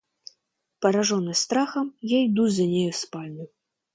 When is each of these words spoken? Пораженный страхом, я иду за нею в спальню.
Пораженный 0.79 1.35
страхом, 1.35 1.93
я 2.01 2.25
иду 2.25 2.47
за 2.47 2.63
нею 2.65 2.91
в 2.91 2.95
спальню. 2.95 3.49